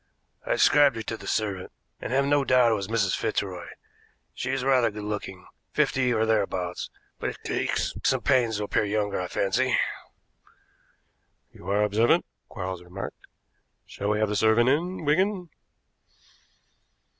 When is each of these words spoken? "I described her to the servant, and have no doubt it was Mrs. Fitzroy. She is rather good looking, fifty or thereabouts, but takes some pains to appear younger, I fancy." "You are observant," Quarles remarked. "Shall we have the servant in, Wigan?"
"I 0.43 0.53
described 0.53 0.95
her 0.95 1.03
to 1.03 1.15
the 1.15 1.27
servant, 1.27 1.71
and 1.99 2.11
have 2.11 2.25
no 2.25 2.43
doubt 2.43 2.71
it 2.71 2.73
was 2.73 2.87
Mrs. 2.87 3.15
Fitzroy. 3.15 3.67
She 4.33 4.49
is 4.49 4.63
rather 4.63 4.89
good 4.89 5.03
looking, 5.03 5.45
fifty 5.73 6.11
or 6.11 6.25
thereabouts, 6.25 6.89
but 7.19 7.37
takes 7.43 7.93
some 8.03 8.21
pains 8.21 8.57
to 8.57 8.63
appear 8.63 8.83
younger, 8.83 9.21
I 9.21 9.27
fancy." 9.27 9.77
"You 11.51 11.69
are 11.69 11.83
observant," 11.83 12.25
Quarles 12.49 12.81
remarked. 12.83 13.27
"Shall 13.85 14.09
we 14.09 14.17
have 14.17 14.29
the 14.29 14.35
servant 14.35 14.69
in, 14.69 15.05
Wigan?" 15.05 15.49